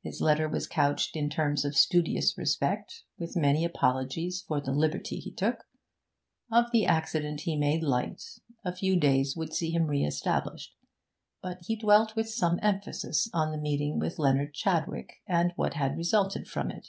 His 0.00 0.22
letter 0.22 0.48
was 0.48 0.66
couched 0.66 1.16
in 1.16 1.28
terms 1.28 1.62
of 1.62 1.76
studious 1.76 2.38
respect, 2.38 3.02
with 3.18 3.36
many 3.36 3.62
apologies 3.62 4.40
for 4.48 4.58
the 4.58 4.72
liberty 4.72 5.16
he 5.18 5.30
took. 5.30 5.64
Of 6.50 6.72
the 6.72 6.86
accident 6.86 7.42
he 7.42 7.56
made 7.58 7.82
light 7.82 8.22
a 8.64 8.74
few 8.74 8.98
days 8.98 9.36
would 9.36 9.52
see 9.52 9.70
him 9.72 9.84
re 9.88 10.02
established 10.02 10.74
but 11.42 11.58
he 11.66 11.76
dwelt 11.76 12.16
with 12.16 12.30
some 12.30 12.58
emphasis 12.62 13.26
upon 13.26 13.52
the 13.52 13.58
meeting 13.58 13.98
with 13.98 14.18
Leonard 14.18 14.54
Chadwick, 14.54 15.12
and 15.28 15.52
what 15.56 15.74
had 15.74 15.98
resulted 15.98 16.48
from 16.48 16.70
it. 16.70 16.86